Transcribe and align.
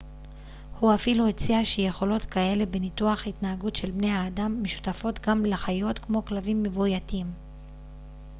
הוא 0.79 0.93
אפילו 0.95 1.27
הציע 1.27 1.59
שיכולות 1.65 2.25
כאלה 2.25 2.65
בניתוח 2.65 3.27
התנהגות 3.27 3.75
של 3.75 3.91
בני 3.91 4.11
האדם 4.11 4.63
משותפות 4.63 5.19
גם 5.27 5.45
לחיות 5.45 5.99
כמו 5.99 6.25
כלבים 6.25 6.63
מבויתים 6.63 7.31